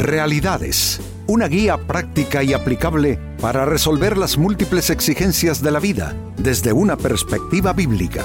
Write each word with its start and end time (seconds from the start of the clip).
Realidades, 0.00 0.98
una 1.26 1.46
guía 1.46 1.76
práctica 1.76 2.42
y 2.42 2.54
aplicable 2.54 3.18
para 3.38 3.66
resolver 3.66 4.16
las 4.16 4.38
múltiples 4.38 4.88
exigencias 4.88 5.62
de 5.62 5.70
la 5.70 5.78
vida 5.78 6.16
desde 6.38 6.72
una 6.72 6.96
perspectiva 6.96 7.74
bíblica. 7.74 8.24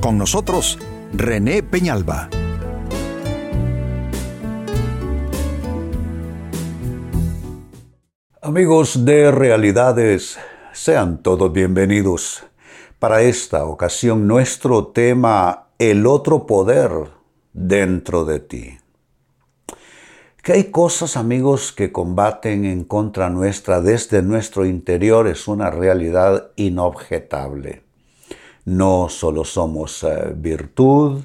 Con 0.00 0.18
nosotros, 0.18 0.76
René 1.12 1.62
Peñalba. 1.62 2.28
Amigos 8.42 9.04
de 9.04 9.30
Realidades, 9.30 10.36
sean 10.72 11.22
todos 11.22 11.52
bienvenidos. 11.52 12.44
Para 12.98 13.22
esta 13.22 13.66
ocasión 13.66 14.26
nuestro 14.26 14.88
tema, 14.88 15.68
el 15.78 16.08
otro 16.08 16.44
poder 16.44 16.90
dentro 17.52 18.24
de 18.24 18.40
ti. 18.40 18.78
Que 20.44 20.52
hay 20.52 20.64
cosas, 20.64 21.16
amigos, 21.16 21.72
que 21.72 21.90
combaten 21.90 22.66
en 22.66 22.84
contra 22.84 23.30
nuestra 23.30 23.80
desde 23.80 24.20
nuestro 24.20 24.66
interior 24.66 25.26
es 25.26 25.48
una 25.48 25.70
realidad 25.70 26.50
inobjetable. 26.56 27.80
No 28.66 29.08
solo 29.08 29.46
somos 29.46 30.02
eh, 30.02 30.34
virtud, 30.36 31.24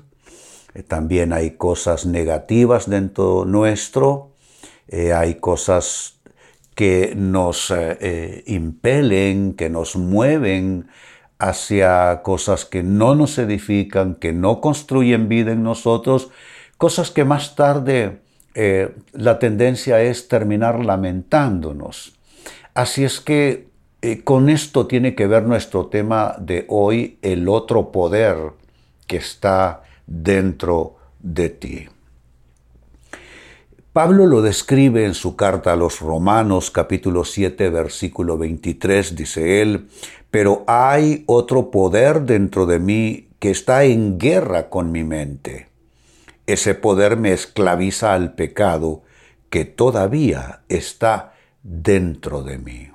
eh, 0.73 0.83
también 0.83 1.33
hay 1.33 1.57
cosas 1.57 2.05
negativas 2.05 2.89
dentro 2.89 3.43
nuestro, 3.43 4.29
eh, 4.87 5.11
hay 5.11 5.35
cosas 5.35 6.21
que 6.73 7.13
nos 7.13 7.73
impelen, 8.45 9.51
que 9.51 9.69
nos 9.69 9.97
mueven 9.97 10.87
hacia 11.39 12.21
cosas 12.23 12.63
que 12.63 12.83
no 12.83 13.15
nos 13.15 13.37
edifican, 13.37 14.15
que 14.15 14.31
no 14.31 14.61
construyen 14.61 15.27
vida 15.27 15.51
en 15.51 15.61
nosotros, 15.61 16.29
cosas 16.77 17.11
que 17.11 17.25
más 17.25 17.57
tarde 17.57 18.21
eh, 18.55 18.95
la 19.13 19.39
tendencia 19.39 20.01
es 20.01 20.27
terminar 20.27 20.83
lamentándonos. 20.83 22.17
Así 22.73 23.03
es 23.03 23.19
que 23.19 23.67
eh, 24.01 24.23
con 24.23 24.49
esto 24.49 24.87
tiene 24.87 25.15
que 25.15 25.27
ver 25.27 25.43
nuestro 25.43 25.87
tema 25.87 26.35
de 26.39 26.65
hoy, 26.67 27.17
el 27.21 27.47
otro 27.49 27.91
poder 27.91 28.37
que 29.07 29.17
está 29.17 29.83
dentro 30.07 30.95
de 31.19 31.49
ti. 31.49 31.87
Pablo 33.91 34.25
lo 34.25 34.41
describe 34.41 35.05
en 35.05 35.15
su 35.15 35.35
carta 35.35 35.73
a 35.73 35.75
los 35.75 35.99
Romanos 35.99 36.71
capítulo 36.71 37.25
7 37.25 37.69
versículo 37.69 38.37
23, 38.37 39.15
dice 39.15 39.61
él, 39.61 39.89
pero 40.31 40.63
hay 40.67 41.23
otro 41.25 41.71
poder 41.71 42.21
dentro 42.21 42.65
de 42.65 42.79
mí 42.79 43.27
que 43.39 43.51
está 43.51 43.83
en 43.83 44.17
guerra 44.17 44.69
con 44.69 44.91
mi 44.91 45.03
mente 45.03 45.68
ese 46.53 46.75
poder 46.75 47.17
me 47.17 47.31
esclaviza 47.31 48.13
al 48.13 48.33
pecado 48.33 49.03
que 49.49 49.65
todavía 49.65 50.61
está 50.69 51.33
dentro 51.63 52.43
de 52.43 52.57
mí. 52.57 52.91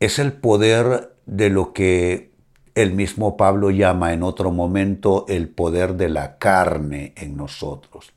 Es 0.00 0.18
el 0.18 0.32
poder 0.32 1.14
de 1.26 1.50
lo 1.50 1.72
que 1.72 2.32
el 2.74 2.92
mismo 2.92 3.36
Pablo 3.36 3.70
llama 3.70 4.12
en 4.12 4.22
otro 4.22 4.50
momento 4.50 5.26
el 5.28 5.48
poder 5.48 5.94
de 5.94 6.08
la 6.08 6.38
carne 6.38 7.12
en 7.16 7.36
nosotros. 7.36 8.12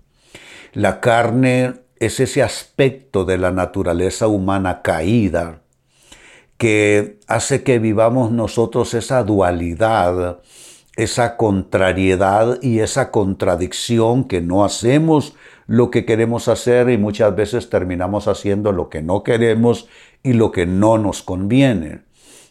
La 0.73 0.99
carne 0.99 1.75
es 1.99 2.19
ese 2.19 2.43
aspecto 2.43 3.25
de 3.25 3.37
la 3.37 3.51
naturaleza 3.51 4.27
humana 4.27 4.81
caída 4.81 5.61
que 6.57 7.19
hace 7.27 7.63
que 7.63 7.79
vivamos 7.79 8.31
nosotros 8.31 8.93
esa 8.93 9.23
dualidad 9.23 10.39
esa 10.97 11.37
contrariedad 11.37 12.59
y 12.61 12.79
esa 12.79 13.11
contradicción 13.11 14.25
que 14.25 14.41
no 14.41 14.65
hacemos 14.65 15.35
lo 15.67 15.91
que 15.91 16.05
queremos 16.05 16.47
hacer 16.47 16.89
y 16.89 16.97
muchas 16.97 17.35
veces 17.35 17.69
terminamos 17.69 18.27
haciendo 18.27 18.71
lo 18.71 18.89
que 18.89 19.01
no 19.01 19.23
queremos 19.23 19.87
y 20.23 20.33
lo 20.33 20.51
que 20.51 20.65
no 20.65 20.97
nos 20.97 21.21
conviene. 21.21 22.01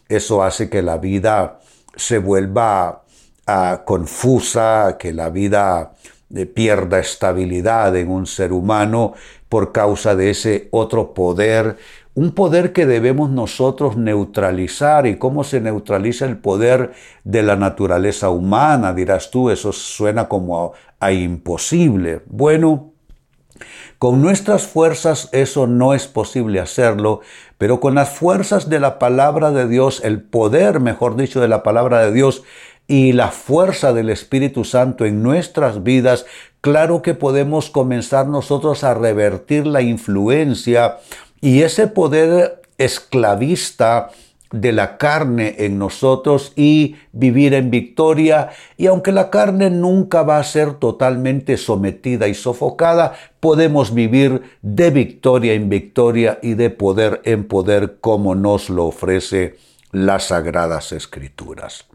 Eso 0.07 0.43
hace 0.43 0.69
que 0.69 0.81
la 0.81 0.97
vida 0.97 1.59
se 1.95 2.19
vuelva 2.19 3.03
ah, 3.45 3.83
confusa, 3.85 4.95
que 4.97 5.11
la 5.11 5.29
vida 5.29 5.93
eh, 6.33 6.45
pierda 6.45 6.99
estabilidad 6.99 7.95
en 7.97 8.09
un 8.09 8.27
ser 8.27 8.53
humano 8.53 9.13
por 9.49 9.71
causa 9.71 10.15
de 10.15 10.29
ese 10.29 10.67
otro 10.71 11.13
poder 11.13 11.77
un 12.17 12.31
poder 12.31 12.73
que 12.73 12.87
debemos 12.87 13.29
nosotros 13.29 13.95
neutralizar. 13.95 15.05
¿Y 15.05 15.17
cómo 15.17 15.43
se 15.43 15.61
neutraliza 15.61 16.25
el 16.25 16.37
poder 16.37 16.93
de 17.23 17.43
la 17.43 17.55
naturaleza 17.55 18.31
humana? 18.31 18.95
Dirás 18.95 19.29
tú, 19.29 19.51
eso 19.51 19.71
suena 19.71 20.27
como 20.27 20.73
a, 20.99 21.11
imposible. 21.11 22.23
Bueno, 22.25 22.91
con 23.99 24.19
nuestras 24.19 24.65
fuerzas 24.65 25.29
eso 25.31 25.67
no 25.67 25.93
es 25.93 26.07
posible 26.07 26.59
hacerlo, 26.59 27.21
pero 27.59 27.79
con 27.79 27.93
las 27.93 28.09
fuerzas 28.09 28.67
de 28.67 28.79
la 28.79 28.97
palabra 28.97 29.51
de 29.51 29.67
Dios, 29.67 30.01
el 30.03 30.23
poder, 30.23 30.79
mejor 30.79 31.17
dicho, 31.17 31.39
de 31.39 31.47
la 31.47 31.61
palabra 31.61 31.99
de 31.99 32.13
Dios 32.13 32.41
y 32.87 33.11
la 33.11 33.27
fuerza 33.27 33.93
del 33.93 34.09
Espíritu 34.09 34.63
Santo 34.63 35.05
en 35.05 35.21
nuestras 35.21 35.83
vidas, 35.83 36.25
claro 36.61 37.03
que 37.03 37.13
podemos 37.13 37.69
comenzar 37.69 38.27
nosotros 38.27 38.83
a 38.83 38.95
revertir 38.95 39.67
la 39.67 39.81
influencia 39.81 40.97
y 41.41 41.61
ese 41.61 41.87
poder 41.87 42.61
esclavista 42.77 44.09
de 44.51 44.71
la 44.71 44.97
carne 44.97 45.55
en 45.59 45.77
nosotros 45.77 46.53
y 46.55 46.95
vivir 47.11 47.53
en 47.53 47.69
victoria. 47.69 48.49
Y 48.77 48.87
aunque 48.87 49.11
la 49.11 49.29
carne 49.29 49.69
nunca 49.69 50.23
va 50.23 50.37
a 50.37 50.43
ser 50.43 50.75
totalmente 50.75 51.57
sometida 51.57 52.27
y 52.27 52.33
sofocada, 52.33 53.13
podemos 53.39 53.93
vivir 53.93 54.41
de 54.61 54.89
victoria 54.89 55.53
en 55.53 55.69
victoria 55.69 56.39
y 56.41 56.53
de 56.53 56.69
poder 56.69 57.21
en 57.25 57.45
poder 57.45 57.97
como 57.99 58.35
nos 58.35 58.69
lo 58.69 58.85
ofrece 58.85 59.57
las 59.91 60.25
sagradas 60.25 60.91
escrituras. 60.91 61.85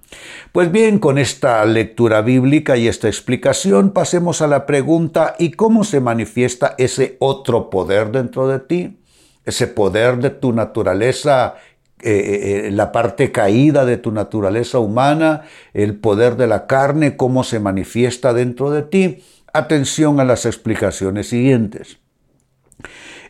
Pues 0.53 0.71
bien, 0.71 0.99
con 0.99 1.17
esta 1.17 1.65
lectura 1.65 2.21
bíblica 2.21 2.77
y 2.77 2.87
esta 2.87 3.09
explicación 3.09 3.93
pasemos 3.93 4.43
a 4.43 4.47
la 4.47 4.67
pregunta 4.67 5.35
¿y 5.39 5.53
cómo 5.53 5.85
se 5.85 6.01
manifiesta 6.01 6.75
ese 6.77 7.17
otro 7.19 7.71
poder 7.71 8.11
dentro 8.11 8.47
de 8.47 8.59
ti? 8.59 8.99
Ese 9.45 9.67
poder 9.67 10.19
de 10.19 10.31
tu 10.31 10.53
naturaleza, 10.53 11.57
eh, 12.01 12.11
eh, 12.11 12.67
eh, 12.67 12.71
la 12.73 12.91
parte 12.91 13.31
caída 13.31 13.85
de 13.85 13.97
tu 13.97 14.11
naturaleza 14.11 14.79
humana, 14.79 15.43
el 15.73 15.97
poder 15.97 16.37
de 16.37 16.47
la 16.47 16.67
carne, 16.67 17.17
cómo 17.17 17.45
se 17.45 17.61
manifiesta 17.61 18.33
dentro 18.33 18.71
de 18.71 18.83
ti. 18.83 19.23
Atención 19.53 20.19
a 20.19 20.25
las 20.25 20.47
explicaciones 20.47 21.29
siguientes. 21.29 21.99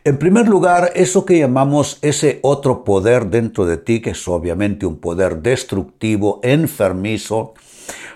En 0.04 0.18
primer 0.18 0.48
lugar, 0.48 0.90
eso 0.94 1.24
que 1.24 1.38
llamamos 1.38 1.98
ese 2.02 2.40
otro 2.42 2.82
poder 2.82 3.26
dentro 3.26 3.66
de 3.66 3.76
ti, 3.76 4.00
que 4.00 4.10
es 4.10 4.26
obviamente 4.26 4.86
un 4.86 4.98
poder 4.98 5.42
destructivo, 5.42 6.40
enfermizo, 6.42 7.54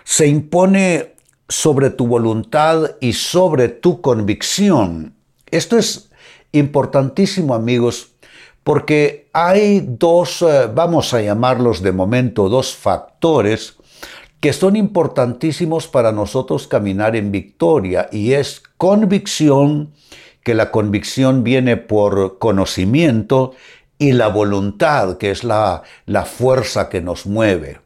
se 0.05 0.27
impone 0.27 1.15
sobre 1.49 1.91
tu 1.91 2.07
voluntad 2.07 2.97
y 3.01 3.13
sobre 3.13 3.69
tu 3.69 4.01
convicción. 4.01 5.15
Esto 5.51 5.79
es 5.79 6.11
importantísimo 6.53 7.55
amigos, 7.55 8.13
porque 8.65 9.29
hay 9.33 9.85
dos, 9.87 10.43
eh, 10.43 10.69
vamos 10.75 11.15
a 11.15 11.23
llamarlos 11.23 11.83
de 11.83 11.93
momento, 11.93 12.49
dos 12.49 12.75
factores 12.75 13.77
que 14.41 14.53
son 14.53 14.77
importantísimos 14.77 15.89
para 15.89 16.13
nosotros 16.13 16.69
caminar 16.69 17.17
en 17.17 17.33
victoria 17.33 18.09
y 18.13 18.33
es 18.33 18.63
convicción, 18.77 19.93
que 20.43 20.55
la 20.55 20.71
convicción 20.71 21.43
viene 21.43 21.77
por 21.77 22.39
conocimiento, 22.39 23.55
y 23.99 24.13
la 24.13 24.29
voluntad, 24.29 25.17
que 25.19 25.31
es 25.31 25.45
la, 25.45 25.83
la 26.05 26.25
fuerza 26.25 26.89
que 26.89 27.01
nos 27.01 27.27
mueve. 27.27 27.81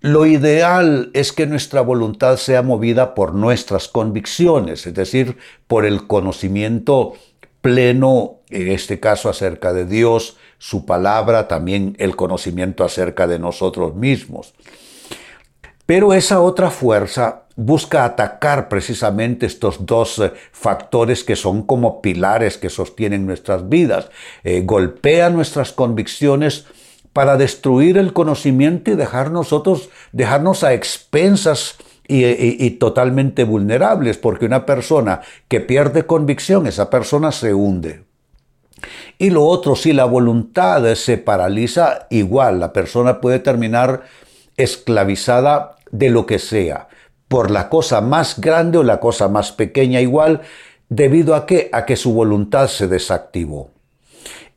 Lo 0.00 0.26
ideal 0.26 1.10
es 1.14 1.32
que 1.32 1.46
nuestra 1.46 1.80
voluntad 1.80 2.36
sea 2.36 2.62
movida 2.62 3.14
por 3.14 3.34
nuestras 3.34 3.88
convicciones, 3.88 4.86
es 4.86 4.94
decir, 4.94 5.36
por 5.66 5.84
el 5.84 6.06
conocimiento 6.06 7.14
pleno, 7.66 8.42
en 8.48 8.68
este 8.68 9.00
caso 9.00 9.28
acerca 9.28 9.72
de 9.72 9.86
Dios, 9.86 10.36
su 10.56 10.86
palabra, 10.86 11.48
también 11.48 11.96
el 11.98 12.14
conocimiento 12.14 12.84
acerca 12.84 13.26
de 13.26 13.40
nosotros 13.40 13.96
mismos. 13.96 14.54
Pero 15.84 16.14
esa 16.14 16.40
otra 16.40 16.70
fuerza 16.70 17.46
busca 17.56 18.04
atacar 18.04 18.68
precisamente 18.68 19.46
estos 19.46 19.84
dos 19.84 20.20
eh, 20.20 20.32
factores 20.52 21.24
que 21.24 21.34
son 21.34 21.64
como 21.64 22.00
pilares 22.02 22.56
que 22.56 22.70
sostienen 22.70 23.26
nuestras 23.26 23.68
vidas. 23.68 24.10
Eh, 24.44 24.62
golpea 24.64 25.28
nuestras 25.30 25.72
convicciones 25.72 26.66
para 27.12 27.36
destruir 27.36 27.98
el 27.98 28.12
conocimiento 28.12 28.92
y 28.92 28.94
dejar 28.94 29.32
nosotros, 29.32 29.90
dejarnos 30.12 30.62
a 30.62 30.72
expensas 30.72 31.78
y, 32.08 32.70
totalmente 32.72 33.44
vulnerables, 33.44 34.18
porque 34.18 34.46
una 34.46 34.66
persona 34.66 35.20
que 35.48 35.60
pierde 35.60 36.06
convicción, 36.06 36.66
esa 36.66 36.90
persona 36.90 37.32
se 37.32 37.54
hunde. 37.54 38.04
Y 39.18 39.30
lo 39.30 39.44
otro, 39.44 39.76
si 39.76 39.92
la 39.92 40.04
voluntad 40.04 40.94
se 40.94 41.18
paraliza, 41.18 42.06
igual, 42.10 42.60
la 42.60 42.72
persona 42.72 43.20
puede 43.20 43.38
terminar 43.38 44.02
esclavizada 44.56 45.76
de 45.90 46.10
lo 46.10 46.26
que 46.26 46.38
sea, 46.38 46.88
por 47.28 47.50
la 47.50 47.68
cosa 47.68 48.00
más 48.00 48.40
grande 48.40 48.78
o 48.78 48.82
la 48.82 49.00
cosa 49.00 49.28
más 49.28 49.52
pequeña, 49.52 50.00
igual, 50.00 50.42
debido 50.88 51.34
a 51.34 51.46
qué? 51.46 51.70
A 51.72 51.86
que 51.86 51.96
su 51.96 52.12
voluntad 52.12 52.68
se 52.68 52.86
desactivó. 52.88 53.70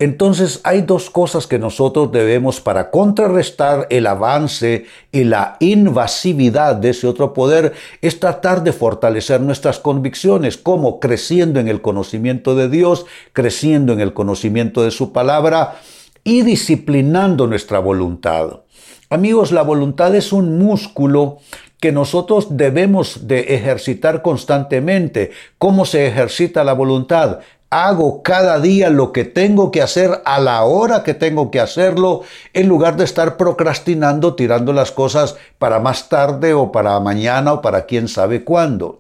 Entonces 0.02 0.62
hay 0.64 0.84
dos 0.84 1.10
cosas 1.10 1.46
que 1.46 1.60
nosotros 1.60 2.10
debemos 2.14 2.62
para 2.62 2.90
contrarrestar 2.90 3.86
el 3.90 4.08
avance 4.08 4.86
y 5.12 5.26
la 5.26 5.58
invasividad 5.60 6.78
de 6.78 6.92
ese 6.92 7.06
otro 7.06 7.34
poder, 7.34 7.74
es 8.02 8.18
tratar 8.18 8.64
de 8.64 8.72
fortalecer 8.72 9.42
nuestras 9.42 9.78
convicciones, 9.78 10.56
como 10.56 11.02
creciendo 11.02 11.60
en 11.60 11.68
el 11.68 11.82
conocimiento 11.82 12.56
de 12.56 12.70
Dios, 12.70 13.06
creciendo 13.34 13.92
en 13.92 14.00
el 14.00 14.14
conocimiento 14.14 14.84
de 14.84 14.92
su 14.92 15.12
palabra 15.12 15.82
y 16.24 16.44
disciplinando 16.44 17.46
nuestra 17.48 17.80
voluntad. 17.80 18.62
Amigos, 19.10 19.52
la 19.52 19.64
voluntad 19.64 20.16
es 20.16 20.32
un 20.32 20.60
músculo 20.60 21.40
que 21.82 21.92
nosotros 21.92 22.48
debemos 22.52 23.28
de 23.28 23.56
ejercitar 23.56 24.22
constantemente. 24.22 25.32
¿Cómo 25.58 25.86
se 25.86 26.08
ejercita 26.08 26.64
la 26.64 26.74
voluntad? 26.74 27.40
Hago 27.70 28.24
cada 28.24 28.60
día 28.60 28.90
lo 28.90 29.12
que 29.12 29.26
tengo 29.26 29.72
que 29.72 29.82
hacer 29.82 30.22
a 30.26 30.40
la 30.40 30.64
hora 30.64 31.04
que 31.04 31.14
tengo 31.14 31.52
que 31.52 31.60
hacerlo, 31.60 32.24
en 32.54 32.68
lugar 32.68 32.98
de 32.98 33.04
estar 33.04 33.38
procrastinando, 33.38 34.36
tirando 34.36 34.74
las 34.74 34.92
cosas 34.92 35.36
para 35.58 35.80
más 35.80 36.10
tarde 36.10 36.54
o 36.54 36.72
para 36.72 37.00
mañana 37.00 37.54
o 37.54 37.62
para 37.62 37.86
quién 37.86 38.08
sabe 38.08 38.44
cuándo. 38.44 39.00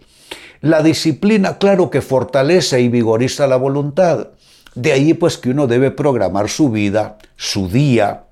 La 0.62 0.83
disciplina, 0.83 1.57
claro 1.57 1.89
que 1.89 2.01
fortalece 2.01 2.81
y 2.81 2.89
vigoriza 2.89 3.48
la 3.48 3.56
voluntad. 3.56 4.27
De 4.75 4.92
ahí 4.92 5.13
pues 5.13 5.38
que 5.38 5.50
uno 5.50 5.68
debe 5.68 5.89
programar 5.89 6.50
su 6.50 6.69
vida, 6.69 7.18
su 7.38 7.69
día, 7.69 8.25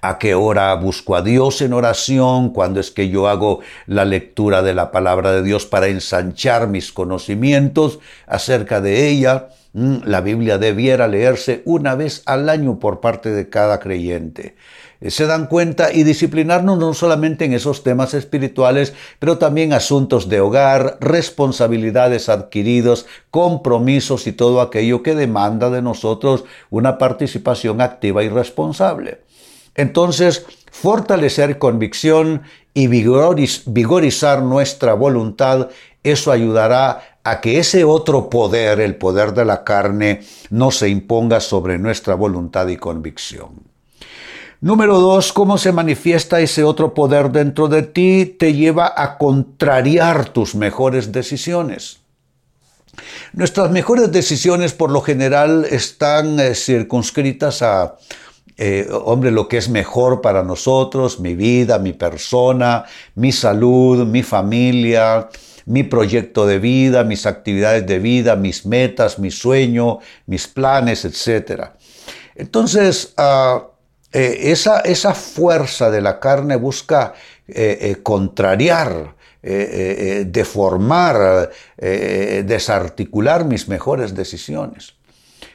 a 0.00 0.18
qué 0.18 0.34
hora 0.34 0.74
busco 0.74 1.16
a 1.16 1.22
Dios 1.22 1.60
en 1.60 1.72
oración, 1.72 2.50
cuando 2.50 2.80
es 2.80 2.90
que 2.90 3.08
yo 3.08 3.28
hago 3.28 3.60
la 3.86 4.04
lectura 4.04 4.62
de 4.62 4.74
la 4.74 4.90
palabra 4.90 5.32
de 5.32 5.42
Dios 5.42 5.66
para 5.66 5.88
ensanchar 5.88 6.68
mis 6.68 6.92
conocimientos 6.92 7.98
acerca 8.26 8.80
de 8.80 9.08
ella. 9.08 9.48
Mm, 9.72 9.98
la 10.04 10.20
Biblia 10.20 10.58
debiera 10.58 11.08
leerse 11.08 11.62
una 11.64 11.94
vez 11.94 12.22
al 12.26 12.48
año 12.48 12.78
por 12.78 13.00
parte 13.00 13.30
de 13.30 13.48
cada 13.48 13.80
creyente 13.80 14.54
eh, 15.04 15.10
se 15.10 15.26
dan 15.26 15.46
cuenta 15.46 15.92
y 15.92 16.02
disciplinarnos 16.02 16.78
no 16.78 16.94
solamente 16.94 17.44
en 17.44 17.52
esos 17.52 17.82
temas 17.82 18.14
espirituales, 18.14 18.94
pero 19.18 19.36
también 19.36 19.74
asuntos 19.74 20.30
de 20.30 20.40
hogar, 20.40 20.96
responsabilidades 21.00 22.30
adquiridas, 22.30 23.04
compromisos 23.30 24.26
y 24.26 24.32
todo 24.32 24.62
aquello 24.62 25.02
que 25.02 25.14
demanda 25.14 25.68
de 25.68 25.82
nosotros 25.82 26.44
una 26.70 26.96
participación 26.96 27.82
activa 27.82 28.24
y 28.24 28.30
responsable. 28.30 29.20
Entonces, 29.74 30.46
fortalecer 30.70 31.58
convicción 31.58 32.42
y 32.74 32.88
vigorizar 32.88 34.42
nuestra 34.42 34.94
voluntad, 34.94 35.68
eso 36.02 36.32
ayudará 36.32 37.18
a 37.24 37.40
que 37.40 37.58
ese 37.58 37.84
otro 37.84 38.28
poder, 38.28 38.80
el 38.80 38.96
poder 38.96 39.32
de 39.32 39.44
la 39.44 39.64
carne, 39.64 40.22
no 40.50 40.70
se 40.70 40.88
imponga 40.88 41.40
sobre 41.40 41.78
nuestra 41.78 42.14
voluntad 42.14 42.68
y 42.68 42.76
convicción. 42.76 43.74
Número 44.60 44.98
dos, 44.98 45.32
¿cómo 45.32 45.58
se 45.58 45.72
manifiesta 45.72 46.40
ese 46.40 46.64
otro 46.64 46.94
poder 46.94 47.30
dentro 47.30 47.68
de 47.68 47.82
ti? 47.82 48.24
Te 48.38 48.54
lleva 48.54 48.92
a 48.96 49.18
contrariar 49.18 50.30
tus 50.30 50.54
mejores 50.54 51.12
decisiones. 51.12 52.00
Nuestras 53.32 53.70
mejores 53.70 54.12
decisiones 54.12 54.72
por 54.72 54.90
lo 54.90 55.00
general 55.00 55.66
están 55.68 56.38
eh, 56.38 56.54
circunscritas 56.54 57.62
a 57.62 57.96
eh, 58.56 58.88
hombre, 58.90 59.32
lo 59.32 59.48
que 59.48 59.56
es 59.56 59.68
mejor 59.68 60.20
para 60.20 60.44
nosotros, 60.44 61.18
mi 61.18 61.34
vida, 61.34 61.78
mi 61.78 61.92
persona, 61.92 62.84
mi 63.16 63.32
salud, 63.32 64.06
mi 64.06 64.22
familia, 64.22 65.28
mi 65.66 65.82
proyecto 65.82 66.46
de 66.46 66.60
vida, 66.60 67.02
mis 67.02 67.26
actividades 67.26 67.84
de 67.86 67.98
vida, 67.98 68.36
mis 68.36 68.64
metas, 68.64 69.18
mi 69.18 69.32
sueño, 69.32 69.98
mis 70.26 70.46
planes, 70.46 71.04
etc. 71.04 71.70
Entonces, 72.36 73.12
ah, 73.16 73.66
eh, 74.12 74.52
esa, 74.52 75.14
fuerza 75.14 75.90
de 75.90 76.00
la 76.00 76.20
carne 76.20 76.54
busca 76.54 77.14
eh, 77.48 77.96
contrariar, 78.02 79.14
deformar, 80.26 81.50
desarticular 81.76 83.44
mis 83.44 83.68
mejores 83.68 84.14
decisiones. 84.14 84.94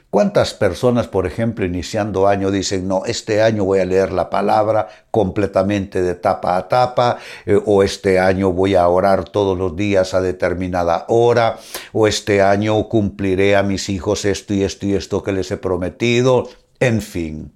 ¿Cuántas 0.10 0.56
personas, 0.56 1.08
por 1.08 1.28
ejemplo, 1.28 1.66
iniciando 1.66 2.28
año 2.28 2.50
dicen, 2.50 2.88
no, 2.88 3.06
este 3.06 3.44
año 3.44 3.64
voy 3.64 3.80
a 3.80 3.86
leer 3.86 4.12
la 4.12 4.32
palabra 4.32 4.88
completamente 5.12 6.02
de 6.02 6.16
tapa 6.16 6.58
a 6.58 6.68
tapa, 6.68 7.18
eh, 7.46 7.60
o 7.64 7.84
este 7.84 8.18
año 8.18 8.52
voy 8.52 8.74
a 8.74 8.88
orar 8.88 9.26
todos 9.26 9.56
los 9.56 9.76
días 9.76 10.16
a 10.16 10.22
determinada 10.22 11.06
hora, 11.10 11.60
o 11.94 12.08
este 12.08 12.42
año 12.42 12.90
cumpliré 12.90 13.56
a 13.56 13.62
mis 13.62 13.88
hijos 13.90 14.26
esto 14.26 14.56
y 14.56 14.64
esto 14.64 14.88
y 14.88 14.96
esto 14.96 15.22
que 15.22 15.32
les 15.32 15.52
he 15.52 15.58
prometido, 15.58 16.50
en 16.80 17.04
fin. 17.04 17.54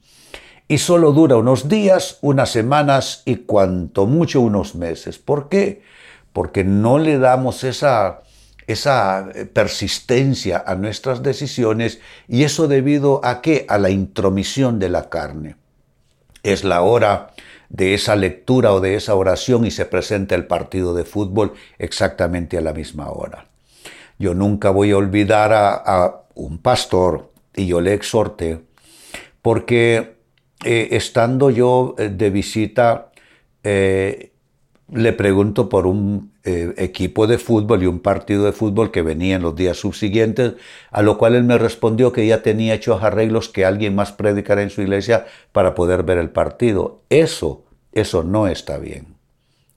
Y 0.67 0.77
solo 0.77 1.11
dura 1.11 1.37
unos 1.37 1.67
días, 1.67 2.19
unas 2.21 2.51
semanas 2.51 3.23
y 3.25 3.37
cuanto 3.37 4.05
mucho 4.05 4.41
unos 4.41 4.75
meses. 4.75 5.17
¿Por 5.17 5.49
qué? 5.49 5.81
Porque 6.33 6.63
no 6.63 6.99
le 6.99 7.17
damos 7.17 7.63
esa 7.63 8.21
esa 8.67 9.29
eh, 9.33 9.45
persistencia 9.45 10.63
a 10.65 10.75
nuestras 10.75 11.23
decisiones 11.23 11.99
y 12.27 12.43
eso 12.43 12.67
debido 12.67 13.21
a 13.23 13.41
qué? 13.41 13.65
A 13.69 13.77
la 13.77 13.89
intromisión 13.89 14.79
de 14.79 14.89
la 14.89 15.09
carne. 15.09 15.55
Es 16.43 16.63
la 16.63 16.81
hora 16.81 17.33
de 17.69 17.93
esa 17.93 18.15
lectura 18.15 18.73
o 18.73 18.79
de 18.79 18.95
esa 18.95 19.15
oración 19.15 19.65
y 19.65 19.71
se 19.71 19.85
presenta 19.85 20.35
el 20.35 20.45
partido 20.45 20.93
de 20.93 21.05
fútbol 21.05 21.53
exactamente 21.79 22.57
a 22.57 22.61
la 22.61 22.73
misma 22.73 23.09
hora. 23.09 23.47
Yo 24.19 24.33
nunca 24.33 24.69
voy 24.69 24.91
a 24.91 24.97
olvidar 24.97 25.51
a, 25.53 26.19
un 26.35 26.57
pastor 26.57 27.31
y 27.55 27.67
yo 27.67 27.79
le 27.79 27.93
exhorté 27.93 28.61
porque 29.43 30.15
eh, 30.65 30.87
estando 30.91 31.51
yo 31.51 31.93
eh, 31.99 32.09
de 32.09 32.29
visita 32.31 33.11
le 34.93 35.13
pregunto 35.13 35.69
por 35.69 35.87
un 35.87 36.31
eh, 36.43 36.73
equipo 36.77 37.27
de 37.27 37.37
fútbol 37.37 37.83
y 37.83 37.87
un 37.87 37.99
partido 37.99 38.45
de 38.45 38.51
fútbol 38.51 38.91
que 38.91 39.01
venía 39.01 39.35
en 39.35 39.41
los 39.41 39.55
días 39.55 39.77
subsiguientes, 39.77 40.53
a 40.91 41.01
lo 41.01 41.17
cual 41.17 41.35
él 41.35 41.43
me 41.43 41.57
respondió 41.57 42.11
que 42.11 42.27
ya 42.27 42.43
tenía 42.43 42.75
hechos 42.75 43.03
arreglos 43.03 43.49
que 43.49 43.65
alguien 43.65 43.95
más 43.95 44.11
predicara 44.11 44.61
en 44.61 44.69
su 44.69 44.81
iglesia 44.81 45.25
para 45.51 45.73
poder 45.73 46.03
ver 46.03 46.17
el 46.17 46.29
partido. 46.29 47.01
Eso, 47.09 47.63
eso 47.91 48.23
no 48.23 48.47
está 48.47 48.77
bien. 48.77 49.15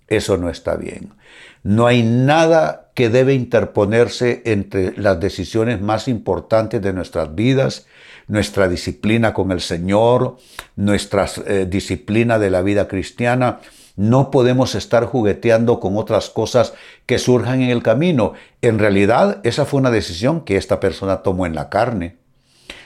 Eso 0.08 0.36
no 0.36 0.50
está 0.50 0.76
bien. 0.76 1.14
No 1.62 1.86
hay 1.86 2.02
nada 2.02 2.90
que 2.94 3.10
debe 3.10 3.34
interponerse 3.34 4.42
entre 4.44 4.96
las 4.96 5.18
decisiones 5.18 5.80
más 5.80 6.08
importantes 6.08 6.80
de 6.80 6.92
nuestras 6.92 7.34
vidas, 7.34 7.86
nuestra 8.28 8.68
disciplina 8.68 9.34
con 9.34 9.50
el 9.50 9.60
Señor, 9.60 10.36
nuestra 10.76 11.26
eh, 11.46 11.66
disciplina 11.68 12.38
de 12.38 12.50
la 12.50 12.62
vida 12.62 12.86
cristiana, 12.86 13.60
no 13.96 14.30
podemos 14.30 14.74
estar 14.74 15.06
jugueteando 15.06 15.80
con 15.80 15.96
otras 15.96 16.28
cosas 16.28 16.74
que 17.06 17.18
surjan 17.18 17.62
en 17.62 17.70
el 17.70 17.82
camino. 17.82 18.34
En 18.60 18.78
realidad, 18.78 19.40
esa 19.42 19.64
fue 19.64 19.80
una 19.80 19.90
decisión 19.90 20.42
que 20.42 20.56
esta 20.56 20.80
persona 20.80 21.22
tomó 21.22 21.46
en 21.46 21.54
la 21.54 21.70
carne. 21.70 22.16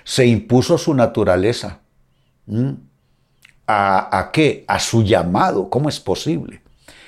Se 0.04 0.26
impuso 0.26 0.78
su 0.78 0.94
naturaleza. 0.94 1.80
¿Mm? 2.46 2.70
¿A, 3.66 4.18
¿A 4.18 4.30
qué? 4.30 4.64
A 4.68 4.78
su 4.78 5.02
llamado. 5.02 5.68
¿Cómo 5.68 5.88
es 5.88 5.98
posible? 5.98 6.62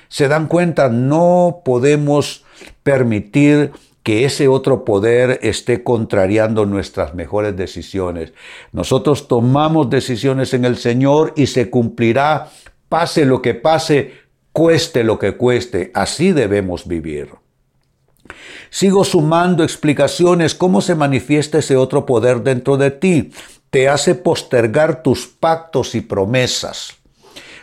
Se 0.08 0.28
dan 0.28 0.48
cuenta, 0.48 0.88
no 0.88 1.62
podemos 1.64 2.44
permitir 2.82 3.72
que 4.02 4.24
ese 4.24 4.48
otro 4.48 4.84
poder 4.84 5.38
esté 5.42 5.84
contrariando 5.84 6.66
nuestras 6.66 7.14
mejores 7.14 7.56
decisiones. 7.56 8.32
Nosotros 8.72 9.28
tomamos 9.28 9.90
decisiones 9.90 10.54
en 10.54 10.64
el 10.64 10.76
Señor 10.76 11.32
y 11.36 11.46
se 11.46 11.70
cumplirá 11.70 12.50
pase 12.92 13.24
lo 13.24 13.40
que 13.40 13.54
pase, 13.54 14.12
cueste 14.52 15.02
lo 15.02 15.18
que 15.18 15.34
cueste, 15.38 15.90
así 15.94 16.32
debemos 16.32 16.86
vivir. 16.86 17.30
Sigo 18.68 19.02
sumando 19.02 19.64
explicaciones 19.64 20.54
cómo 20.54 20.82
se 20.82 20.94
manifiesta 20.94 21.60
ese 21.60 21.74
otro 21.74 22.04
poder 22.04 22.42
dentro 22.42 22.76
de 22.76 22.90
ti. 22.90 23.32
Te 23.70 23.88
hace 23.88 24.14
postergar 24.14 25.02
tus 25.02 25.26
pactos 25.26 25.94
y 25.94 26.02
promesas. 26.02 26.92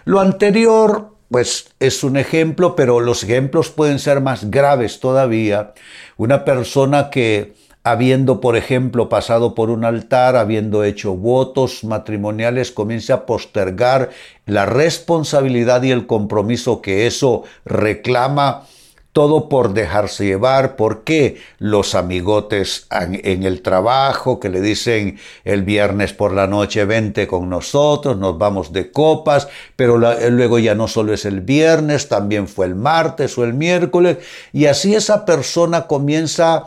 Lo 0.03 0.19
anterior, 0.19 1.13
pues 1.29 1.75
es 1.79 2.03
un 2.03 2.17
ejemplo, 2.17 2.75
pero 2.75 2.99
los 2.99 3.23
ejemplos 3.23 3.69
pueden 3.69 3.99
ser 3.99 4.21
más 4.21 4.49
graves 4.49 4.99
todavía. 4.99 5.75
Una 6.17 6.43
persona 6.43 7.11
que 7.11 7.53
habiendo, 7.83 8.41
por 8.41 8.55
ejemplo, 8.55 9.09
pasado 9.09 9.55
por 9.55 9.69
un 9.69 9.85
altar, 9.85 10.35
habiendo 10.35 10.83
hecho 10.83 11.15
votos 11.15 11.83
matrimoniales, 11.83 12.71
comience 12.71 13.13
a 13.13 13.25
postergar 13.25 14.09
la 14.45 14.65
responsabilidad 14.65 15.83
y 15.83 15.91
el 15.91 16.05
compromiso 16.05 16.81
que 16.81 17.07
eso 17.07 17.43
reclama, 17.65 18.63
todo 19.11 19.49
por 19.49 19.73
dejarse 19.73 20.25
llevar, 20.25 20.75
porque 20.75 21.37
los 21.57 21.95
amigotes 21.95 22.87
en 22.91 23.43
el 23.43 23.63
trabajo 23.63 24.39
que 24.39 24.49
le 24.49 24.61
dicen 24.61 25.17
el 25.45 25.63
viernes 25.63 26.13
por 26.13 26.31
la 26.31 26.45
noche 26.45 26.85
vente 26.85 27.27
con 27.27 27.49
nosotros, 27.49 28.17
nos 28.17 28.37
vamos 28.37 28.71
de 28.71 28.91
copas, 28.91 29.47
pero 29.75 29.97
luego 29.97 30.59
ya 30.59 30.75
no 30.75 30.87
solo 30.87 31.13
es 31.13 31.25
el 31.25 31.41
viernes, 31.41 32.07
también 32.07 32.47
fue 32.47 32.67
el 32.67 32.75
martes 32.75 33.35
o 33.37 33.43
el 33.43 33.55
miércoles, 33.55 34.19
y 34.53 34.67
así 34.67 34.93
esa 34.93 35.25
persona 35.25 35.87
comienza 35.87 36.55
a 36.55 36.65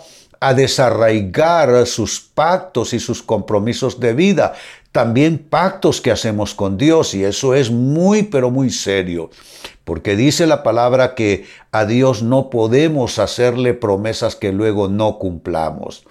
desarraigar 0.54 1.86
sus 1.86 2.20
pactos 2.20 2.92
y 2.92 3.00
sus 3.00 3.22
compromisos 3.22 4.00
de 4.00 4.12
vida, 4.12 4.54
también 4.90 5.38
pactos 5.38 6.00
que 6.00 6.10
hacemos 6.10 6.54
con 6.54 6.76
Dios 6.76 7.14
y 7.14 7.24
eso 7.24 7.54
es 7.54 7.70
muy 7.70 8.24
pero 8.24 8.50
muy 8.50 8.70
serio, 8.70 9.30
porque 9.84 10.16
dice 10.16 10.46
la 10.46 10.62
palabra 10.62 11.14
que 11.14 11.46
a 11.70 11.86
Dios 11.86 12.22
no 12.22 12.50
podemos 12.50 13.18
hacerle 13.18 13.72
promesas 13.72 14.36
que 14.36 14.52
luego 14.52 14.88
no 14.88 15.18
cumplamos. 15.18 16.04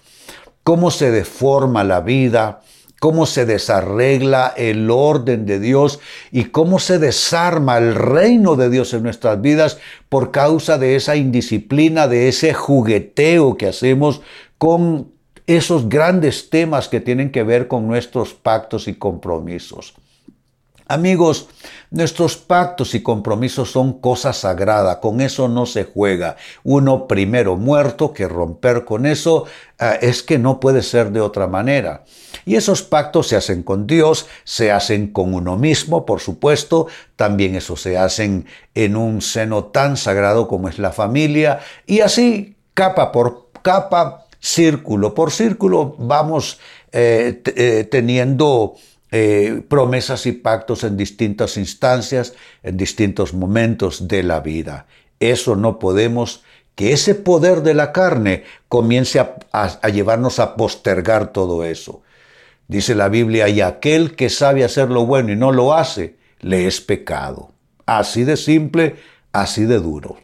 ¿Cómo 0.64 0.92
se 0.92 1.12
deforma 1.12 1.84
la 1.84 2.02
vida? 2.02 2.62
Cómo 3.02 3.26
se 3.26 3.48
desarregla 3.48 4.54
el 4.56 4.92
orden 4.92 5.48
de 5.48 5.60
Dios 5.60 6.00
y 6.32 6.44
cómo 6.46 6.78
se 6.78 7.00
desarma 7.00 7.80
el 7.80 7.96
reino 7.96 8.56
de 8.56 8.70
Dios 8.70 8.94
en 8.94 9.02
nuestras 9.02 9.42
vidas 9.42 9.80
por 10.08 10.30
causa 10.30 10.78
de 10.78 10.96
esa 10.96 11.16
indisciplina, 11.16 12.08
de 12.08 12.28
ese 12.28 12.54
jugueteo 12.54 13.58
que 13.58 13.66
hacemos 13.66 14.22
con 14.60 15.14
esos 15.48 15.90
grandes 15.90 16.52
temas 16.52 16.90
que 16.90 17.00
tienen 17.00 17.32
que 17.32 17.42
ver 17.42 17.68
con 17.68 17.88
nuestros 17.88 18.36
pactos 18.36 18.88
y 18.88 18.94
compromisos. 18.94 19.96
Amigos, 20.92 21.48
nuestros 21.90 22.36
pactos 22.36 22.96
y 22.96 23.02
compromisos 23.02 23.72
son 23.72 24.02
cosa 24.02 24.34
sagrada, 24.34 25.00
con 25.00 25.22
eso 25.22 25.48
no 25.48 25.66
se 25.66 25.86
juega. 25.86 26.36
Uno 26.66 27.08
primero 27.08 27.56
muerto 27.56 28.12
que 28.12 28.28
romper 28.28 28.84
con 28.84 29.06
eso 29.06 29.46
eh, 29.80 30.00
es 30.02 30.22
que 30.22 30.38
no 30.38 30.60
puede 30.60 30.82
ser 30.82 31.12
de 31.12 31.22
otra 31.22 31.48
manera. 31.48 32.04
Y 32.46 32.56
esos 32.56 32.82
pactos 32.82 33.30
se 33.30 33.38
hacen 33.38 33.64
con 33.64 33.88
Dios, 33.88 34.28
se 34.44 34.74
hacen 34.74 35.14
con 35.14 35.34
uno 35.34 35.56
mismo, 35.56 36.06
por 36.06 36.20
supuesto, 36.20 36.88
también 37.16 37.56
eso 37.56 37.78
se 37.78 37.98
hacen 37.98 38.46
en 38.76 38.98
un 38.98 39.22
seno 39.22 39.64
tan 39.68 39.96
sagrado 39.96 40.50
como 40.50 40.68
es 40.68 40.78
la 40.78 40.92
familia, 40.92 41.62
y 41.86 42.02
así, 42.02 42.58
capa 42.74 43.14
por 43.14 43.48
capa, 43.62 44.26
círculo 44.42 45.14
por 45.14 45.32
círculo, 45.32 45.96
vamos 46.00 46.60
eh, 46.92 47.42
eh, 47.46 47.88
teniendo 47.90 48.76
eh, 49.14 49.62
promesas 49.68 50.26
y 50.26 50.32
pactos 50.32 50.86
en 50.86 50.96
distintas 50.96 51.58
instancias, 51.58 52.34
en 52.64 52.78
distintos 52.78 53.34
momentos 53.34 54.08
de 54.08 54.24
la 54.24 54.40
vida. 54.40 54.88
Eso 55.20 55.58
no 55.58 55.80
podemos, 55.80 56.44
que 56.76 56.94
ese 56.94 57.14
poder 57.16 57.62
de 57.62 57.74
la 57.74 57.92
carne 57.92 58.46
comience 58.70 59.20
a, 59.20 59.90
llevarnos 59.90 60.40
a 60.40 60.56
postergar 60.56 61.34
todo 61.34 61.66
eso. 61.66 62.04
Dice 62.70 62.96
la 62.96 63.10
Biblia, 63.10 63.50
y 63.50 63.60
aquel 63.60 64.16
que 64.16 64.30
sabe 64.30 64.64
hacer 64.64 64.90
lo 64.90 65.06
bueno 65.06 65.34
y 65.34 65.36
no 65.36 65.52
lo 65.52 65.74
hace, 65.74 66.16
le 66.40 66.68
es 66.68 66.80
pecado. 66.80 67.52
Así 67.86 68.24
de 68.24 68.38
simple, 68.38 68.96
así 69.34 69.66
de 69.66 69.80
duro. 69.80 70.20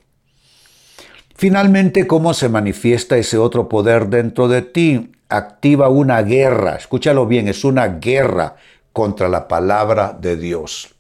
Finalmente, 1.36 2.08
¿cómo 2.08 2.34
se 2.34 2.48
manifiesta 2.48 3.18
ese 3.18 3.38
otro 3.38 3.68
poder 3.68 4.08
dentro 4.08 4.48
de 4.48 4.62
ti? 4.62 5.12
Activa 5.28 5.90
una 5.90 6.22
guerra, 6.22 6.78
escúchalo 6.78 7.28
bien, 7.28 7.50
es 7.50 7.66
una 7.66 8.00
guerra 8.00 8.56
contra 8.98 9.30
la 9.30 9.48
palabra 9.48 10.18
de 10.20 10.38
Dios. 10.38 10.96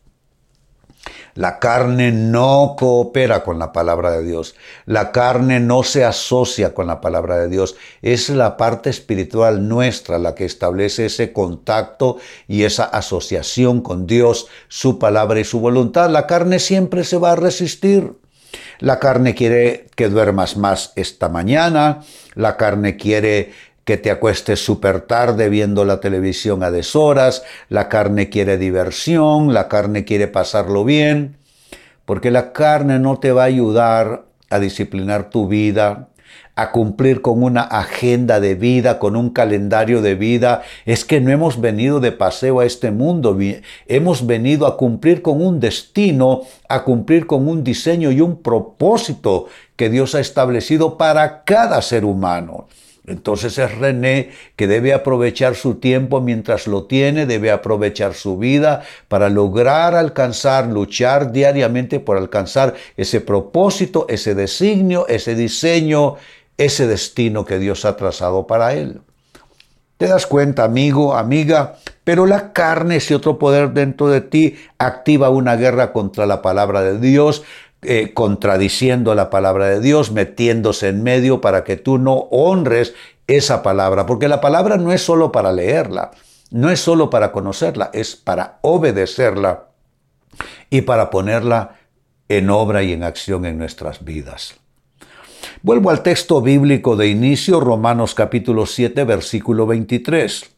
La 1.34 1.58
carne 1.58 2.12
no 2.12 2.76
coopera 2.78 3.44
con 3.44 3.58
la 3.58 3.74
palabra 3.74 4.12
de 4.12 4.24
Dios. 4.24 4.54
La 4.86 5.12
carne 5.12 5.60
no 5.60 5.82
se 5.82 6.06
asocia 6.06 6.76
con 6.76 6.86
la 6.86 7.02
palabra 7.02 7.40
de 7.40 7.50
Dios. 7.50 7.76
Es 8.04 8.30
la 8.30 8.56
parte 8.56 8.92
espiritual 8.92 9.68
nuestra 9.68 10.20
la 10.20 10.36
que 10.36 10.46
establece 10.46 11.08
ese 11.08 11.34
contacto 11.34 12.18
y 12.48 12.66
esa 12.66 12.84
asociación 12.84 13.82
con 13.82 14.06
Dios, 14.06 14.46
su 14.68 15.00
palabra 15.00 15.40
y 15.40 15.44
su 15.44 15.60
voluntad. 15.60 16.08
La 16.12 16.28
carne 16.28 16.60
siempre 16.60 17.04
se 17.04 17.18
va 17.18 17.32
a 17.32 17.36
resistir. 17.36 18.14
La 18.80 19.00
carne 19.00 19.34
quiere 19.34 19.88
que 19.96 20.10
duermas 20.10 20.56
más 20.56 20.94
esta 20.96 21.30
mañana. 21.30 22.04
La 22.36 22.58
carne 22.58 22.96
quiere 22.96 23.54
que 23.88 23.96
te 23.96 24.12
acuestes 24.12 24.60
súper 24.60 25.00
tarde 25.00 25.48
viendo 25.48 25.86
la 25.86 26.02
televisión 26.02 26.62
a 26.62 26.72
deshoras, 26.72 27.44
la 27.70 27.88
carne 27.88 28.28
quiere 28.28 28.58
diversión, 28.58 29.54
la 29.54 29.70
carne 29.70 30.04
quiere 30.04 30.28
pasarlo 30.28 30.84
bien, 30.84 31.38
porque 32.04 32.30
la 32.30 32.52
carne 32.52 33.00
no 33.00 33.18
te 33.18 33.32
va 33.32 33.44
a 33.44 33.46
ayudar 33.46 34.26
a 34.50 34.60
disciplinar 34.60 35.30
tu 35.30 35.48
vida, 35.48 36.10
a 36.56 36.74
cumplir 36.74 37.22
con 37.22 37.42
una 37.42 37.62
agenda 37.62 38.42
de 38.42 38.56
vida, 38.56 39.00
con 39.00 39.16
un 39.16 39.30
calendario 39.30 40.02
de 40.02 40.16
vida. 40.16 40.64
Es 40.86 41.06
que 41.06 41.22
no 41.22 41.32
hemos 41.32 41.62
venido 41.62 42.02
de 42.02 42.12
paseo 42.12 42.60
a 42.60 42.66
este 42.66 42.92
mundo, 42.92 43.40
hemos 43.88 44.28
venido 44.28 44.68
a 44.68 44.76
cumplir 44.76 45.22
con 45.22 45.42
un 45.42 45.62
destino, 45.62 46.42
a 46.68 46.84
cumplir 46.84 47.26
con 47.26 47.48
un 47.48 47.64
diseño 47.64 48.12
y 48.12 48.20
un 48.20 48.42
propósito 48.42 49.46
que 49.78 49.90
Dios 49.90 50.14
ha 50.14 50.20
establecido 50.20 50.98
para 50.98 51.46
cada 51.46 51.82
ser 51.82 52.04
humano. 52.04 52.68
Entonces 53.08 53.58
es 53.58 53.78
René 53.78 54.32
que 54.58 54.68
debe 54.68 54.94
aprovechar 54.94 55.56
su 55.56 55.76
tiempo 55.76 56.20
mientras 56.20 56.68
lo 56.68 56.84
tiene, 56.88 57.26
debe 57.26 57.52
aprovechar 57.52 58.14
su 58.14 58.38
vida 58.38 58.84
para 59.08 59.30
lograr 59.30 59.96
alcanzar, 59.96 60.68
luchar 60.68 61.32
diariamente 61.32 62.02
por 62.02 62.18
alcanzar 62.18 62.76
ese 62.98 63.22
propósito, 63.22 64.06
ese 64.10 64.36
designio, 64.36 65.08
ese 65.08 65.36
diseño, 65.36 66.16
ese 66.58 66.86
destino 66.86 67.46
que 67.46 67.60
Dios 67.60 67.86
ha 67.86 67.96
trazado 67.96 68.46
para 68.46 68.74
él. 68.74 69.00
¿Te 69.98 70.08
das 70.08 70.28
cuenta, 70.28 70.66
amigo, 70.66 71.16
amiga? 71.16 71.78
Pero 72.04 72.26
la 72.26 72.54
carne, 72.54 72.98
ese 72.98 73.16
otro 73.16 73.40
poder 73.40 73.72
dentro 73.72 74.10
de 74.10 74.22
ti, 74.22 74.56
activa 74.78 75.30
una 75.30 75.56
guerra 75.56 75.92
contra 75.92 76.26
la 76.26 76.42
palabra 76.42 76.82
de 76.82 77.00
Dios, 77.00 77.44
eh, 77.84 78.14
contradiciendo 78.14 79.14
la 79.14 79.30
palabra 79.30 79.68
de 79.68 79.80
Dios, 79.80 80.12
metiéndose 80.12 80.90
en 80.90 81.04
medio 81.04 81.42
para 81.42 81.64
que 81.64 81.78
tú 81.78 81.98
no 81.98 82.28
honres 82.32 82.96
esa 83.28 83.62
palabra, 83.62 84.06
porque 84.06 84.28
la 84.28 84.42
palabra 84.42 84.78
no 84.78 84.92
es 84.92 85.02
solo 85.02 85.32
para 85.32 85.52
leerla, 85.52 86.12
no 86.50 86.72
es 86.72 86.80
solo 86.80 87.10
para 87.10 87.32
conocerla, 87.32 87.90
es 87.94 88.16
para 88.16 88.58
obedecerla 88.62 89.68
y 90.70 90.82
para 90.82 91.10
ponerla 91.10 91.76
en 92.30 92.50
obra 92.50 92.84
y 92.84 92.94
en 92.94 93.04
acción 93.04 93.46
en 93.46 93.58
nuestras 93.58 94.04
vidas. 94.04 94.56
Vuelvo 95.62 95.90
al 95.90 96.04
texto 96.04 96.42
bíblico 96.42 96.96
de 96.96 97.08
inicio, 97.10 97.60
Romanos 97.60 98.16
capítulo 98.16 98.66
7, 98.66 99.04
versículo 99.04 99.68
23. 99.68 100.57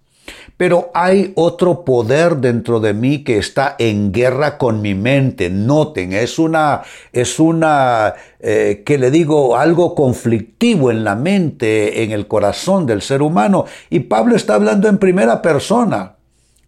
Pero 0.58 0.92
hay 0.94 1.32
otro 1.36 1.86
poder 1.86 2.38
dentro 2.38 2.80
de 2.80 2.94
mí 2.94 3.24
que 3.24 3.38
está 3.38 3.76
en 3.80 4.12
guerra 4.12 4.58
con 4.58 4.82
mi 4.82 4.94
mente. 4.96 5.50
Noten, 5.50 6.14
es 6.14 6.38
una, 6.38 6.82
es 7.14 7.40
una, 7.40 8.14
eh, 8.40 8.84
que 8.86 8.98
le 8.98 9.12
digo, 9.12 9.58
algo 9.58 9.96
conflictivo 9.96 10.92
en 10.92 11.04
la 11.04 11.16
mente, 11.16 12.04
en 12.04 12.12
el 12.12 12.28
corazón 12.28 12.86
del 12.86 13.02
ser 13.02 13.22
humano. 13.22 13.66
Y 13.90 14.02
Pablo 14.02 14.36
está 14.36 14.56
hablando 14.56 14.88
en 14.90 14.98
primera 14.98 15.42
persona. 15.42 16.16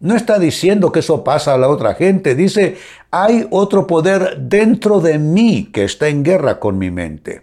No 0.00 0.16
está 0.16 0.38
diciendo 0.38 0.90
que 0.90 0.98
eso 0.98 1.22
pasa 1.22 1.54
a 1.54 1.58
la 1.58 1.68
otra 1.68 1.94
gente. 1.94 2.34
Dice, 2.34 2.76
hay 3.10 3.46
otro 3.50 3.86
poder 3.86 4.36
dentro 4.36 5.00
de 5.00 5.18
mí 5.18 5.70
que 5.72 5.84
está 5.84 6.08
en 6.08 6.24
guerra 6.24 6.58
con 6.58 6.76
mi 6.76 6.90
mente. 6.90 7.42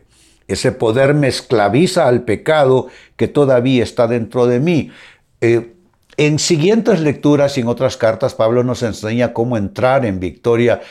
Ese 0.50 0.72
poder 0.72 1.14
me 1.14 1.28
esclaviza 1.28 2.08
al 2.08 2.24
pecado 2.24 2.88
que 3.16 3.28
todavía 3.28 3.84
está 3.84 4.08
dentro 4.08 4.48
de 4.48 4.60
mí. 4.60 4.92
Eh, 5.42 5.76
en 6.20 6.38
siguientes 6.38 7.00
lecturas 7.00 7.58
y 7.58 7.62
en 7.62 7.70
otras 7.70 7.96
cartas, 7.96 8.36
Pablo 8.36 8.62
nos 8.66 8.84
enseña 8.84 9.32
cómo 9.32 9.56
entrar 9.56 10.06
en 10.06 10.20
victoria 10.20 10.82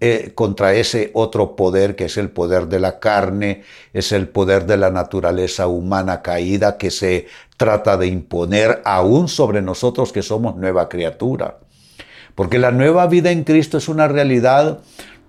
eh, 0.00 0.32
contra 0.34 0.74
ese 0.74 1.10
otro 1.14 1.56
poder 1.56 1.96
que 1.96 2.04
es 2.04 2.18
el 2.18 2.28
poder 2.28 2.66
de 2.66 2.78
la 2.78 3.00
carne, 3.00 3.62
es 3.94 4.12
el 4.12 4.28
poder 4.28 4.66
de 4.66 4.76
la 4.76 4.90
naturaleza 4.90 5.68
humana 5.68 6.20
caída 6.20 6.76
que 6.76 6.90
se 6.90 7.28
trata 7.56 7.96
de 7.96 8.08
imponer 8.08 8.82
aún 8.84 9.28
sobre 9.28 9.62
nosotros 9.62 10.12
que 10.12 10.20
somos 10.20 10.54
nueva 10.56 10.90
criatura. 10.90 11.56
Porque 12.34 12.58
la 12.58 12.72
nueva 12.72 13.06
vida 13.06 13.30
en 13.30 13.44
Cristo 13.44 13.78
es 13.78 13.88
una 13.88 14.06
realidad, 14.06 14.80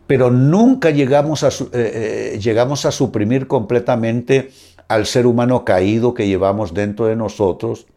pero 0.06 0.32
nunca 0.32 0.90
llegamos 0.90 1.46
a, 1.46 1.48
eh, 1.48 1.54
eh, 1.72 2.40
llegamos 2.42 2.86
a 2.86 2.92
suprimir 2.92 3.48
completamente 3.48 4.52
al 4.90 5.06
ser 5.06 5.26
humano 5.26 5.64
caído 5.64 6.14
que 6.14 6.28
llevamos 6.28 6.74
dentro 6.74 7.06
de 7.06 7.16
nosotros 7.16 7.88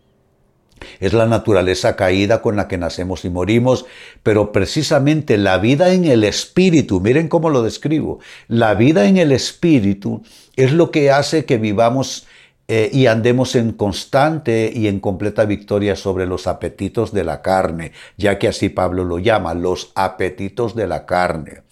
es 1.00 1.12
la 1.12 1.26
naturaleza 1.26 1.96
caída 1.96 2.42
con 2.42 2.56
la 2.56 2.68
que 2.68 2.78
nacemos 2.78 3.24
y 3.24 3.30
morimos, 3.30 3.86
pero 4.22 4.52
precisamente 4.52 5.36
la 5.38 5.58
vida 5.58 5.92
en 5.92 6.04
el 6.04 6.24
espíritu, 6.24 7.00
miren 7.00 7.28
cómo 7.28 7.50
lo 7.50 7.62
describo, 7.62 8.20
la 8.48 8.74
vida 8.74 9.06
en 9.06 9.16
el 9.16 9.32
espíritu 9.32 10.22
es 10.56 10.72
lo 10.72 10.90
que 10.90 11.10
hace 11.10 11.44
que 11.44 11.58
vivamos 11.58 12.26
eh, 12.68 12.90
y 12.92 13.06
andemos 13.06 13.54
en 13.54 13.72
constante 13.72 14.72
y 14.74 14.88
en 14.88 14.98
completa 14.98 15.44
victoria 15.44 15.94
sobre 15.94 16.26
los 16.26 16.48
apetitos 16.48 17.12
de 17.12 17.22
la 17.22 17.40
carne, 17.40 17.92
ya 18.16 18.38
que 18.38 18.48
así 18.48 18.70
Pablo 18.70 19.04
lo 19.04 19.20
llama, 19.20 19.54
los 19.54 19.92
apetitos 19.94 20.74
de 20.74 20.88
la 20.88 21.06
carne. 21.06 21.65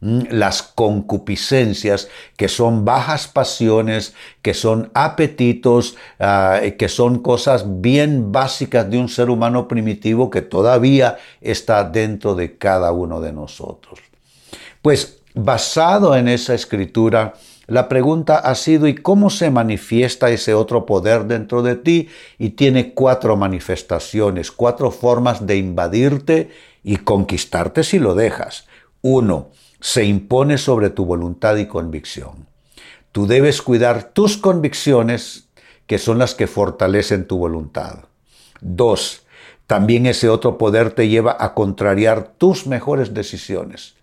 Mm, 0.00 0.22
las 0.30 0.62
concupiscencias, 0.62 2.08
que 2.36 2.48
son 2.48 2.86
bajas 2.86 3.28
pasiones, 3.28 4.14
que 4.40 4.54
son 4.54 4.90
apetitos, 4.94 5.96
ah, 6.18 6.60
que 6.78 6.88
son 6.88 7.18
cosas 7.18 7.64
bien 7.82 8.32
básicas 8.32 8.88
de 8.90 8.98
un 8.98 9.10
ser 9.10 9.28
humano 9.28 9.68
primitivo 9.68 10.30
que 10.30 10.40
todavía 10.40 11.18
está 11.42 11.84
dentro 11.84 12.34
de 12.34 12.56
cada 12.56 12.92
uno 12.92 13.20
de 13.20 13.32
nosotros. 13.34 14.00
Pues 14.80 15.18
basado 15.34 16.16
en 16.16 16.28
esa 16.28 16.54
escritura, 16.54 17.34
La 17.70 17.88
pregunta 17.88 18.36
ha 18.36 18.56
sido 18.56 18.88
¿y 18.88 18.96
cómo 18.96 19.30
se 19.30 19.48
manifiesta 19.48 20.28
ese 20.30 20.54
otro 20.54 20.86
poder 20.86 21.26
dentro 21.26 21.62
de 21.62 21.76
ti? 21.76 22.08
Y 22.36 22.50
tiene 22.50 22.94
cuatro 22.94 23.36
manifestaciones, 23.36 24.50
cuatro 24.50 24.90
formas 24.90 25.46
de 25.46 25.56
invadirte 25.56 26.50
y 26.82 26.96
conquistarte 26.96 27.84
si 27.84 28.00
lo 28.00 28.16
dejas. 28.16 28.66
Uno, 29.02 29.50
se 29.80 30.04
impone 30.04 30.58
sobre 30.58 30.90
tu 30.90 31.04
voluntad 31.04 31.56
y 31.56 31.66
convicción. 31.66 32.46
Tú 33.12 33.26
debes 33.26 33.62
cuidar 33.62 34.12
tus 34.12 34.36
convicciones, 34.36 35.48
que 35.86 35.98
son 35.98 36.18
las 36.18 36.34
que 36.34 36.46
fortalecen 36.46 37.26
tu 37.26 37.38
voluntad. 37.38 38.04
Dos, 38.60 39.26
también 39.66 40.06
ese 40.06 40.28
otro 40.28 40.58
poder 40.58 40.92
te 40.92 41.08
lleva 41.08 41.36
a 41.38 41.54
contrariar 41.54 42.34
tus 42.36 42.66
mejores 42.66 43.14
decisiones. 43.14 43.94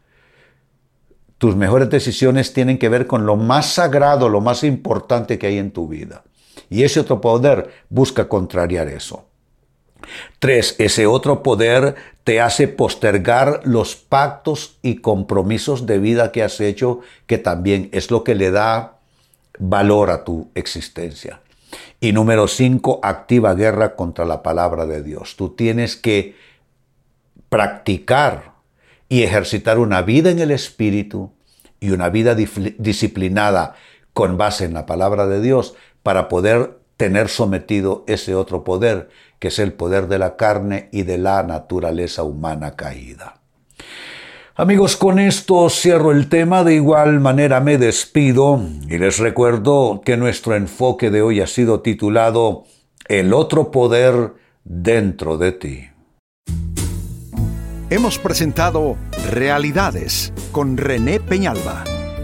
Tus 1.38 1.56
mejores 1.56 1.90
decisiones 1.90 2.54
tienen 2.54 2.80
que 2.80 2.90
ver 2.90 3.06
con 3.06 3.26
lo 3.26 3.36
más 3.36 3.68
sagrado, 3.68 4.28
lo 4.30 4.42
más 4.42 4.64
importante 4.64 5.38
que 5.38 5.48
hay 5.48 5.60
en 5.60 5.72
tu 5.72 5.88
vida. 5.88 6.24
Y 6.70 6.84
ese 6.84 7.00
otro 7.00 7.22
poder 7.22 7.70
busca 7.90 8.28
contrariar 8.28 8.88
eso. 8.88 9.28
Tres, 10.40 10.76
ese 10.80 11.08
otro 11.08 11.44
poder 11.44 11.96
te 12.24 12.42
hace 12.42 12.68
postergar 12.68 13.62
los 13.64 13.96
pactos 13.96 14.78
y 14.82 14.98
compromisos 14.98 15.86
de 15.86 16.00
vida 16.00 16.32
que 16.32 16.44
has 16.44 16.60
hecho, 16.60 17.00
que 17.26 17.38
también 17.38 17.90
es 17.94 18.12
lo 18.12 18.24
que 18.24 18.36
le 18.36 18.52
da 18.52 19.00
valor 19.60 20.10
a 20.10 20.24
tu 20.24 20.50
existencia. 20.56 21.42
Y 22.00 22.12
número 22.12 22.48
cinco, 22.48 23.00
activa 23.02 23.56
guerra 23.56 23.96
contra 23.96 24.26
la 24.26 24.44
palabra 24.44 24.86
de 24.86 25.04
Dios. 25.04 25.36
Tú 25.36 25.50
tienes 25.50 25.96
que 25.96 26.36
practicar 27.50 28.54
y 29.10 29.24
ejercitar 29.24 29.80
una 29.80 30.02
vida 30.02 30.30
en 30.30 30.40
el 30.40 30.52
Espíritu 30.52 31.32
y 31.80 31.92
una 31.92 32.10
vida 32.10 32.36
disciplinada 32.36 33.76
con 34.14 34.38
base 34.38 34.66
en 34.66 34.74
la 34.74 34.86
palabra 34.86 35.28
de 35.28 35.42
Dios 35.42 35.76
para 36.04 36.28
poder 36.28 36.77
tener 36.98 37.30
sometido 37.30 38.04
ese 38.08 38.36
otro 38.36 38.64
poder, 38.64 39.10
que 39.40 39.50
es 39.50 39.60
el 39.60 39.74
poder 39.74 40.08
de 40.08 40.20
la 40.20 40.36
carne 40.36 40.90
y 40.92 41.04
de 41.04 41.18
la 41.20 41.44
naturaleza 41.44 42.24
humana 42.24 42.76
caída. 42.76 43.40
Amigos, 44.56 44.98
con 44.98 45.20
esto 45.20 45.70
cierro 45.70 46.12
el 46.12 46.30
tema, 46.30 46.64
de 46.64 46.74
igual 46.74 47.20
manera 47.20 47.60
me 47.60 47.78
despido 47.78 48.60
y 48.90 48.98
les 48.98 49.20
recuerdo 49.20 50.02
que 50.04 50.18
nuestro 50.18 50.56
enfoque 50.56 51.12
de 51.12 51.22
hoy 51.22 51.42
ha 51.42 51.48
sido 51.48 51.82
titulado 51.82 52.64
El 53.08 53.36
otro 53.36 53.70
poder 53.70 54.34
dentro 54.64 55.38
de 55.38 55.52
ti. 55.52 55.90
Hemos 57.92 58.18
presentado 58.18 58.98
Realidades 59.30 60.34
con 60.52 60.76
René 60.76 61.20
Peñalba. 61.20 61.84